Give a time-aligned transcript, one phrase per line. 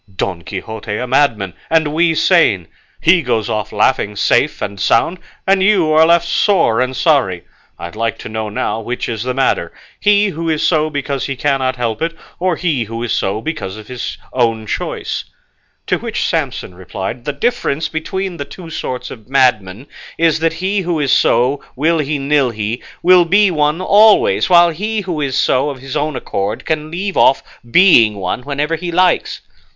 [0.15, 2.67] Don Quixote a madman, and we sane;
[3.01, 7.43] he goes off laughing, safe, and sound, and you are left sore and sorry!
[7.77, 11.35] I'd like to know now which is the madder, he who is so because he
[11.35, 15.25] cannot help it, or he who is so of his own choice?"
[15.85, 19.85] To which Samson replied, "The difference between the two sorts of madmen
[20.17, 24.71] is, that he who is so will he nil he, will be one always, while
[24.71, 28.91] he who is so of his own accord can leave off being one whenever he
[28.91, 29.41] likes."